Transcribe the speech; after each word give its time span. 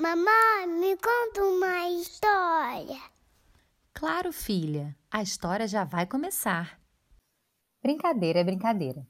Mamãe, 0.00 0.66
me 0.66 0.96
conta 0.96 1.44
uma 1.44 1.90
história. 1.90 2.98
Claro, 3.92 4.32
filha, 4.32 4.96
a 5.10 5.20
história 5.20 5.68
já 5.68 5.84
vai 5.84 6.06
começar. 6.06 6.80
Brincadeira 7.82 8.40
é 8.40 8.44
brincadeira. 8.44 9.06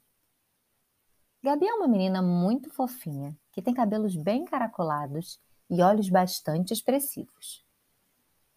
Gabi 1.45 1.69
é 1.69 1.75
uma 1.75 1.87
menina 1.87 2.21
muito 2.21 2.71
fofinha, 2.71 3.39
que 3.53 3.63
tem 3.63 3.73
cabelos 3.73 4.17
bem 4.17 4.45
caracolados 4.45 5.41
e 5.71 5.81
olhos 5.81 6.09
bastante 6.09 6.73
expressivos. 6.73 7.65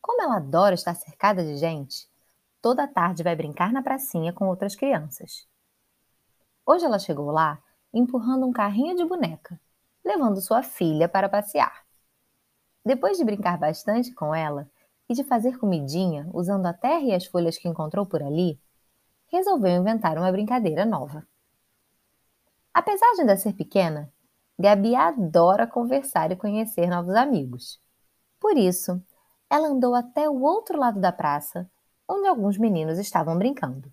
Como 0.02 0.20
ela 0.20 0.38
adora 0.38 0.74
estar 0.74 0.96
cercada 0.96 1.46
de 1.46 1.56
gente, 1.58 2.10
toda 2.60 2.88
tarde 2.88 3.22
vai 3.22 3.36
brincar 3.36 3.72
na 3.72 3.84
pracinha 3.84 4.34
com 4.34 4.48
outras 4.48 4.76
crianças. 4.76 5.48
Hoje 6.66 6.84
ela 6.84 6.98
chegou 6.98 7.30
lá 7.30 7.62
empurrando 7.94 8.48
um 8.48 8.52
carrinho 8.52 8.96
de 8.96 9.06
boneca, 9.06 9.62
levando 10.04 10.42
sua 10.42 10.64
filha 10.64 11.08
para 11.08 11.30
passear. 11.30 11.83
Depois 12.86 13.18
de 13.18 13.24
brincar 13.24 13.58
bastante 13.58 14.14
com 14.14 14.34
ela 14.36 14.70
e 15.08 15.14
de 15.14 15.24
fazer 15.24 15.58
comidinha 15.58 16.30
usando 16.34 16.66
a 16.66 16.74
terra 16.74 17.04
e 17.04 17.14
as 17.14 17.26
folhas 17.26 17.58
que 17.58 17.68
encontrou 17.68 18.06
por 18.06 18.22
ali, 18.22 18.60
resolveu 19.28 19.72
inventar 19.72 20.18
uma 20.18 20.32
brincadeira 20.32 20.86
nova. 20.86 21.26
Apesar 22.74 23.14
de 23.14 23.22
ainda 23.22 23.38
ser 23.38 23.54
pequena, 23.54 24.12
Gabi 24.58 24.96
adora 24.96 25.66
conversar 25.66 26.32
e 26.32 26.36
conhecer 26.36 26.88
novos 26.88 27.16
amigos. 27.16 27.80
Por 28.40 28.58
isso, 28.58 29.02
ela 29.50 29.68
andou 29.68 29.96
até 29.96 30.30
o 30.30 30.42
outro 30.42 30.78
lado 30.78 31.00
da 31.00 31.12
praça, 31.12 31.70
onde 32.08 32.28
alguns 32.28 32.58
meninos 32.58 33.00
estavam 33.00 33.38
brincando. 33.38 33.92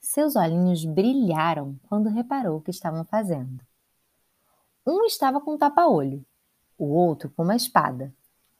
Seus 0.00 0.34
olhinhos 0.36 0.84
brilharam 0.84 1.78
quando 1.88 2.08
reparou 2.08 2.58
o 2.58 2.60
que 2.60 2.70
estavam 2.70 3.04
fazendo. 3.04 3.64
Um 4.86 5.04
estava 5.04 5.40
com 5.40 5.54
um 5.54 5.58
tapa-olho, 5.58 6.24
o 6.84 6.94
outro 6.94 7.30
com 7.30 7.42
uma 7.42 7.54
espada, 7.54 8.12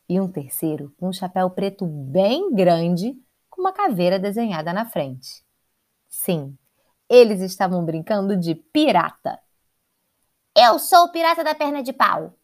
e 0.09 0.21
um 0.21 0.31
terceiro 0.31 0.95
com 0.99 1.09
um 1.09 1.13
chapéu 1.13 1.51
preto 1.51 1.87
bem 1.87 2.55
grande 2.55 3.17
com 3.51 3.61
uma 3.61 3.73
caveira 3.73 4.19
desenhada 4.19 4.73
na 4.73 4.85
frente. 4.85 5.45
Sim, 6.09 6.57
eles 7.09 7.41
estavam 7.41 7.85
brincando 7.85 8.37
de 8.37 8.55
pirata. 8.55 9.41
Eu 10.57 10.79
sou 10.79 11.05
o 11.05 11.13
pirata 11.13 11.43
da 11.43 11.55
perna 11.55 11.83
de 11.83 11.93
pau. 11.93 12.35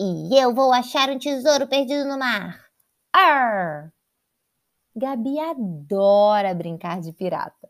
E 0.00 0.38
eu 0.38 0.54
vou 0.54 0.72
achar 0.72 1.08
um 1.10 1.18
tesouro 1.18 1.66
perdido 1.66 2.06
no 2.06 2.18
mar. 2.18 2.64
Arr! 3.12 3.92
Gabi 4.94 5.38
adora 5.38 6.54
brincar 6.54 7.00
de 7.00 7.12
pirata 7.12 7.68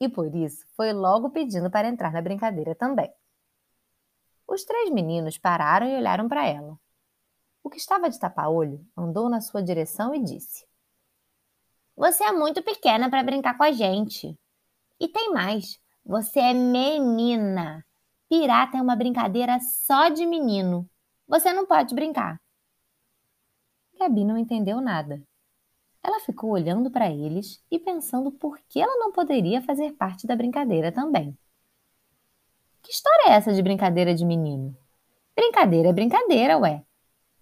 e 0.00 0.08
por 0.08 0.34
isso 0.34 0.64
foi 0.76 0.92
logo 0.92 1.30
pedindo 1.30 1.70
para 1.70 1.88
entrar 1.88 2.12
na 2.12 2.22
brincadeira 2.22 2.74
também. 2.74 3.12
Os 4.58 4.64
três 4.64 4.90
meninos 4.90 5.38
pararam 5.38 5.86
e 5.86 5.94
olharam 5.94 6.28
para 6.28 6.44
ela. 6.44 6.76
O 7.62 7.70
que 7.70 7.78
estava 7.78 8.10
de 8.10 8.18
tapa-olho 8.18 8.84
andou 8.96 9.28
na 9.28 9.40
sua 9.40 9.62
direção 9.62 10.12
e 10.12 10.20
disse: 10.20 10.66
Você 11.94 12.24
é 12.24 12.32
muito 12.32 12.60
pequena 12.60 13.08
para 13.08 13.22
brincar 13.22 13.56
com 13.56 13.62
a 13.62 13.70
gente. 13.70 14.36
E 14.98 15.06
tem 15.06 15.32
mais: 15.32 15.80
você 16.04 16.40
é 16.40 16.52
menina. 16.52 17.86
Pirata 18.28 18.78
é 18.78 18.82
uma 18.82 18.96
brincadeira 18.96 19.60
só 19.60 20.08
de 20.08 20.26
menino. 20.26 20.90
Você 21.28 21.52
não 21.52 21.64
pode 21.64 21.94
brincar. 21.94 22.40
Gabi 23.96 24.24
não 24.24 24.36
entendeu 24.36 24.80
nada. 24.80 25.22
Ela 26.02 26.18
ficou 26.18 26.50
olhando 26.50 26.90
para 26.90 27.08
eles 27.08 27.62
e 27.70 27.78
pensando 27.78 28.32
por 28.32 28.58
que 28.68 28.80
ela 28.80 28.96
não 28.96 29.12
poderia 29.12 29.62
fazer 29.62 29.92
parte 29.92 30.26
da 30.26 30.34
brincadeira 30.34 30.90
também. 30.90 31.38
Que 32.88 32.94
história 32.94 33.24
é 33.26 33.32
essa 33.32 33.52
de 33.52 33.60
brincadeira 33.60 34.14
de 34.14 34.24
menino? 34.24 34.74
Brincadeira 35.36 35.90
é 35.90 35.92
brincadeira, 35.92 36.56
ué. 36.56 36.82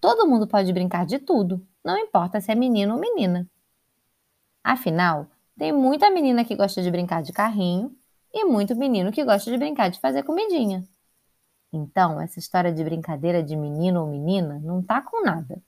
Todo 0.01 0.27
mundo 0.27 0.45
pode 0.49 0.73
brincar 0.73 1.07
de 1.07 1.21
tudo, 1.21 1.65
não 1.85 1.97
importa 1.97 2.41
se 2.41 2.51
é 2.51 2.55
menino 2.57 2.95
ou 2.95 3.01
menina. 3.01 3.49
Afinal, 4.65 5.29
tem 5.57 5.73
muita 5.73 6.11
menina 6.11 6.45
que 6.45 6.57
gosta 6.57 6.83
de 6.83 6.91
brincar 6.91 7.23
de 7.23 7.33
carrinho 7.33 7.97
e 8.35 8.45
muito 8.45 8.75
menino 8.75 9.13
que 9.13 9.23
gosta 9.23 9.49
de 9.49 9.57
brincar 9.57 9.89
de 9.89 10.01
fazer 10.01 10.25
comidinha. 10.25 10.83
Então, 11.73 12.21
essa 12.21 12.41
história 12.41 12.73
de 12.73 12.83
brincadeira 12.83 13.41
de 13.41 13.55
menino 13.55 14.01
ou 14.01 14.09
menina 14.09 14.61
não 14.65 14.83
tá 14.83 15.01
com 15.01 15.23
nada. 15.23 15.63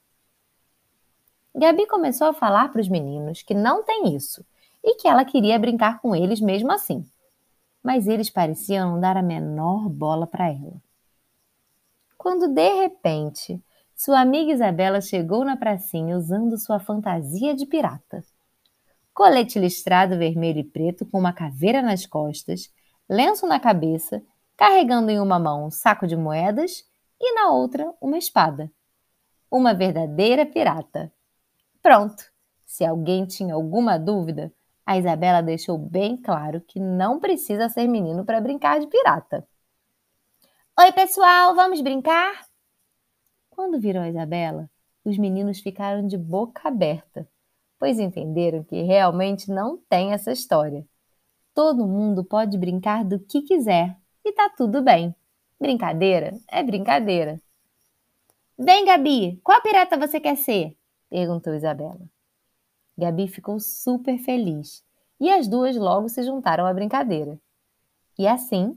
Gabi 1.55 1.87
começou 1.87 2.27
a 2.27 2.33
falar 2.33 2.69
para 2.69 2.81
os 2.81 2.89
meninos 2.89 3.43
que 3.43 3.53
não 3.53 3.81
tem 3.81 4.13
isso 4.13 4.45
e 4.83 4.95
que 4.95 5.07
ela 5.07 5.23
queria 5.23 5.57
brincar 5.57 6.01
com 6.01 6.13
eles 6.13 6.41
mesmo 6.41 6.69
assim. 6.69 7.09
Mas 7.89 8.07
eles 8.07 8.29
pareciam 8.29 8.91
não 8.91 8.99
dar 8.99 9.17
a 9.17 9.21
menor 9.23 9.89
bola 9.89 10.27
para 10.27 10.47
ela. 10.47 10.79
Quando 12.15 12.47
de 12.47 12.69
repente 12.83 13.59
sua 13.95 14.19
amiga 14.19 14.51
Isabela 14.51 15.01
chegou 15.01 15.43
na 15.43 15.57
pracinha 15.57 16.15
usando 16.15 16.55
sua 16.59 16.79
fantasia 16.79 17.55
de 17.55 17.65
pirata. 17.65 18.23
Colete 19.11 19.57
listrado 19.57 20.19
vermelho 20.19 20.59
e 20.59 20.63
preto 20.63 21.03
com 21.03 21.17
uma 21.17 21.33
caveira 21.33 21.81
nas 21.81 22.05
costas, 22.05 22.71
lenço 23.09 23.47
na 23.47 23.59
cabeça, 23.59 24.21
carregando 24.55 25.09
em 25.09 25.19
uma 25.19 25.39
mão 25.39 25.65
um 25.65 25.71
saco 25.71 26.05
de 26.05 26.15
moedas 26.15 26.87
e 27.19 27.33
na 27.33 27.49
outra 27.49 27.91
uma 27.99 28.19
espada. 28.19 28.71
Uma 29.49 29.73
verdadeira 29.73 30.45
pirata. 30.45 31.11
Pronto! 31.81 32.23
Se 32.67 32.85
alguém 32.85 33.25
tinha 33.25 33.55
alguma 33.55 33.97
dúvida, 33.97 34.53
a 34.89 34.97
Isabela 34.97 35.43
deixou 35.43 35.77
bem 35.77 36.17
claro 36.17 36.61
que 36.61 36.79
não 36.79 37.19
precisa 37.19 37.69
ser 37.69 37.87
menino 37.87 38.25
para 38.25 38.41
brincar 38.41 38.79
de 38.79 38.87
pirata. 38.87 39.47
Oi, 40.79 40.91
pessoal, 40.93 41.53
vamos 41.53 41.79
brincar? 41.79 42.47
Quando 43.51 43.79
viram 43.79 44.01
a 44.01 44.09
Isabela, 44.09 44.67
os 45.05 45.15
meninos 45.15 45.59
ficaram 45.59 46.07
de 46.07 46.17
boca 46.17 46.69
aberta, 46.69 47.29
pois 47.77 47.99
entenderam 47.99 48.63
que 48.63 48.81
realmente 48.81 49.51
não 49.51 49.77
tem 49.87 50.11
essa 50.11 50.31
história. 50.31 50.83
Todo 51.53 51.85
mundo 51.85 52.23
pode 52.23 52.57
brincar 52.57 53.05
do 53.05 53.19
que 53.19 53.43
quiser 53.43 53.95
e 54.25 54.31
tá 54.31 54.49
tudo 54.49 54.81
bem. 54.81 55.13
Brincadeira 55.61 56.35
é 56.47 56.63
brincadeira. 56.63 57.39
Vem, 58.57 58.85
Gabi, 58.85 59.39
qual 59.43 59.61
pirata 59.61 59.99
você 59.99 60.19
quer 60.19 60.35
ser? 60.35 60.75
perguntou 61.11 61.53
Isabela. 61.53 62.09
Gabi 62.99 63.27
ficou 63.27 63.59
super 63.59 64.17
feliz 64.19 64.83
e 65.19 65.29
as 65.29 65.47
duas 65.47 65.75
logo 65.75 66.09
se 66.09 66.21
juntaram 66.23 66.65
à 66.65 66.73
brincadeira. 66.73 67.39
E 68.17 68.27
assim, 68.27 68.75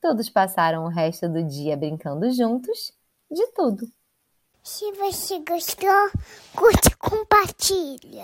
todos 0.00 0.30
passaram 0.30 0.84
o 0.84 0.88
resto 0.88 1.28
do 1.28 1.42
dia 1.42 1.76
brincando 1.76 2.30
juntos 2.30 2.92
de 3.30 3.46
tudo. 3.48 3.86
Se 4.62 4.90
você 4.92 5.40
gostou, 5.40 6.10
curte 6.54 6.88
e 6.88 6.96
compartilha. 6.96 8.22